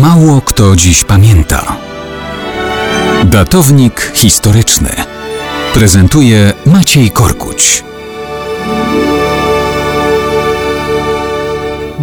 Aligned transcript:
Mało 0.00 0.40
kto 0.40 0.76
dziś 0.76 1.04
pamięta. 1.04 1.76
Datownik 3.24 4.12
historyczny 4.14 4.90
prezentuje 5.74 6.52
Maciej 6.66 7.10
Korkuć. 7.10 7.84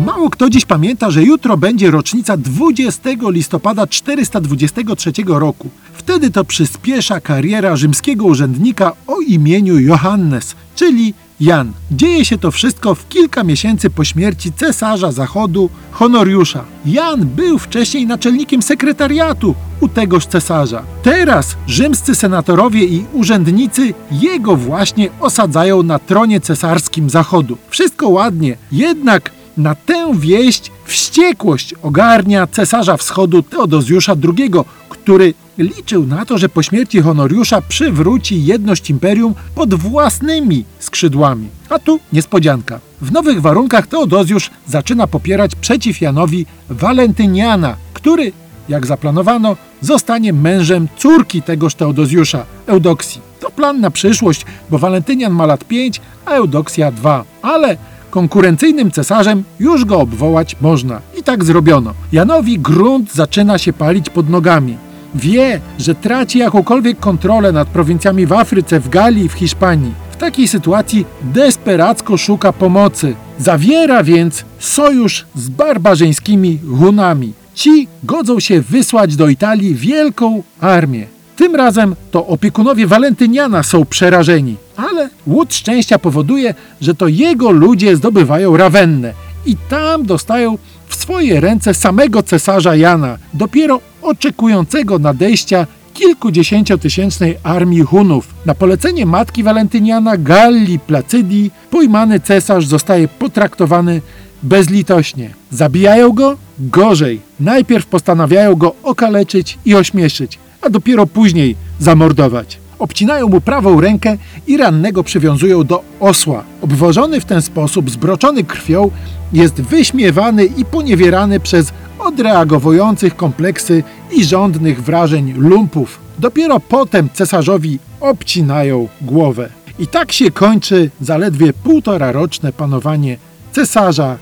Mało 0.05 0.29
kto 0.29 0.49
dziś 0.49 0.65
pamięta, 0.65 1.11
że 1.11 1.23
jutro 1.23 1.57
będzie 1.57 1.91
rocznica 1.91 2.37
20 2.37 3.09
listopada 3.27 3.87
423 3.87 5.11
roku. 5.27 5.69
Wtedy 5.93 6.31
to 6.31 6.45
przyspiesza 6.45 7.21
kariera 7.21 7.75
rzymskiego 7.75 8.25
urzędnika 8.25 8.91
o 9.07 9.21
imieniu 9.21 9.79
Johannes, 9.79 10.55
czyli 10.75 11.13
Jan. 11.39 11.71
Dzieje 11.91 12.25
się 12.25 12.37
to 12.37 12.51
wszystko 12.51 12.95
w 12.95 13.09
kilka 13.09 13.43
miesięcy 13.43 13.89
po 13.89 14.03
śmierci 14.03 14.51
cesarza 14.53 15.11
zachodu 15.11 15.69
Honoriusza. 15.91 16.63
Jan 16.85 17.25
był 17.25 17.59
wcześniej 17.59 18.07
naczelnikiem 18.07 18.61
sekretariatu 18.61 19.55
u 19.79 19.87
tegoż 19.87 20.25
cesarza. 20.25 20.83
Teraz 21.03 21.55
rzymscy 21.67 22.15
senatorowie 22.15 22.83
i 22.83 23.05
urzędnicy 23.13 23.93
jego 24.11 24.55
właśnie 24.55 25.09
osadzają 25.19 25.83
na 25.83 25.99
tronie 25.99 26.41
cesarskim 26.41 27.09
zachodu. 27.09 27.57
Wszystko 27.69 28.09
ładnie, 28.09 28.57
jednak 28.71 29.31
na 29.57 29.75
tę 29.75 30.13
wieść 30.19 30.71
wściekłość 30.85 31.73
ogarnia 31.81 32.47
cesarza 32.47 32.97
wschodu 32.97 33.43
Teodozjusza 33.43 34.15
II, 34.37 34.51
który 34.89 35.33
liczył 35.57 36.07
na 36.07 36.25
to, 36.25 36.37
że 36.37 36.49
po 36.49 36.63
śmierci 36.63 37.01
Honoriusza 37.01 37.61
przywróci 37.61 38.45
jedność 38.45 38.89
imperium 38.89 39.35
pod 39.55 39.73
własnymi 39.73 40.65
skrzydłami. 40.79 41.47
A 41.69 41.79
tu 41.79 41.99
niespodzianka. 42.13 42.79
W 43.01 43.11
nowych 43.11 43.41
warunkach 43.41 43.87
Teodozjusz 43.87 44.49
zaczyna 44.67 45.07
popierać 45.07 45.55
przeciw 45.55 46.01
Janowi 46.01 46.45
Walentyniana, 46.69 47.75
który, 47.93 48.31
jak 48.69 48.85
zaplanowano, 48.85 49.55
zostanie 49.81 50.33
mężem 50.33 50.87
córki 50.97 51.41
tegoż 51.41 51.75
Teodozjusza, 51.75 52.45
Eudoksji. 52.65 53.21
To 53.39 53.51
plan 53.51 53.81
na 53.81 53.91
przyszłość, 53.91 54.45
bo 54.69 54.77
Walentynian 54.77 55.33
ma 55.33 55.45
lat 55.45 55.65
5, 55.65 56.01
a 56.25 56.31
Eudoksja 56.31 56.91
2. 56.91 57.23
Ale 57.41 57.77
konkurencyjnym 58.13 58.91
cesarzem 58.91 59.43
już 59.59 59.85
go 59.85 59.99
obwołać 59.99 60.55
można. 60.61 61.01
I 61.19 61.23
tak 61.23 61.43
zrobiono. 61.43 61.93
Janowi 62.11 62.59
grunt 62.59 63.13
zaczyna 63.13 63.57
się 63.57 63.73
palić 63.73 64.09
pod 64.09 64.29
nogami. 64.29 64.77
Wie, 65.15 65.61
że 65.79 65.95
traci 65.95 66.39
jakąkolwiek 66.39 66.99
kontrolę 66.99 67.51
nad 67.51 67.67
prowincjami 67.67 68.25
w 68.25 68.33
Afryce, 68.33 68.79
w 68.79 68.89
Galii, 68.89 69.29
w 69.29 69.33
Hiszpanii. 69.33 69.93
W 70.11 70.15
takiej 70.15 70.47
sytuacji 70.47 71.05
desperacko 71.21 72.17
szuka 72.17 72.53
pomocy. 72.53 73.15
Zawiera 73.39 74.03
więc 74.03 74.45
sojusz 74.59 75.25
z 75.35 75.49
barbarzyńskimi 75.49 76.59
Hunami. 76.79 77.33
Ci 77.53 77.87
godzą 78.03 78.39
się 78.39 78.61
wysłać 78.61 79.15
do 79.15 79.27
Italii 79.27 79.75
wielką 79.75 80.43
armię. 80.61 81.12
Tym 81.35 81.55
razem 81.55 81.95
to 82.11 82.27
opiekunowie 82.27 82.87
Walentyniana 82.87 83.63
są 83.63 83.85
przerażeni, 83.85 84.55
ale 84.77 85.09
łód 85.27 85.53
szczęścia 85.53 85.99
powoduje, 85.99 86.53
że 86.81 86.95
to 86.95 87.07
jego 87.07 87.51
ludzie 87.51 87.95
zdobywają 87.95 88.57
Rawennę 88.57 89.13
i 89.45 89.55
tam 89.69 90.05
dostają 90.05 90.57
w 90.87 90.95
swoje 90.95 91.39
ręce 91.39 91.73
samego 91.73 92.23
cesarza 92.23 92.75
Jana, 92.75 93.17
dopiero 93.33 93.81
oczekującego 94.01 94.99
nadejścia 94.99 95.67
kilkudziesięciotysięcznej 95.93 97.37
armii 97.43 97.81
Hunów. 97.81 98.27
Na 98.45 98.55
polecenie 98.55 99.05
matki 99.05 99.43
Walentyniana 99.43 100.17
Galli 100.17 100.79
Placydii 100.79 101.51
pojmany 101.71 102.19
cesarz 102.19 102.65
zostaje 102.65 103.07
potraktowany 103.07 104.01
bezlitośnie. 104.43 105.29
Zabijają 105.51 106.11
go? 106.11 106.37
Gorzej. 106.59 107.21
Najpierw 107.39 107.85
postanawiają 107.85 108.55
go 108.55 108.75
okaleczyć 108.83 109.57
i 109.65 109.75
ośmieszyć, 109.75 110.39
a 110.63 110.69
dopiero 110.69 111.07
później 111.07 111.55
zamordować. 111.79 112.59
Obcinają 112.79 113.27
mu 113.27 113.41
prawą 113.41 113.81
rękę 113.81 114.17
i 114.47 114.57
rannego 114.57 115.03
przywiązują 115.03 115.63
do 115.63 115.83
osła. 115.99 116.43
Obwożony 116.61 117.21
w 117.21 117.25
ten 117.25 117.41
sposób, 117.41 117.89
zbroczony 117.89 118.43
krwią, 118.43 118.91
jest 119.33 119.61
wyśmiewany 119.61 120.45
i 120.45 120.65
poniewierany 120.65 121.39
przez 121.39 121.73
odreagowujących 121.99 123.15
kompleksy 123.15 123.83
i 124.11 124.25
żądnych 124.25 124.83
wrażeń 124.83 125.33
lumpów. 125.37 125.99
Dopiero 126.19 126.59
potem 126.59 127.09
cesarzowi 127.13 127.79
obcinają 127.99 128.87
głowę. 129.01 129.49
I 129.79 129.87
tak 129.87 130.11
się 130.11 130.31
kończy 130.31 130.91
zaledwie 131.01 131.53
półtora 131.53 132.11
roczne 132.11 132.53
panowanie 132.53 133.17
cesarza 133.51 134.17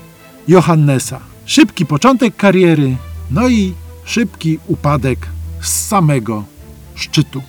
Johannesa. 0.48 1.20
Szybki 1.44 1.86
początek 1.86 2.36
kariery, 2.36 2.96
no 3.30 3.48
i 3.48 3.74
szybki 4.04 4.58
upadek 4.68 5.18
z 5.62 5.88
samego 5.88 6.44
szczytu. 6.94 7.42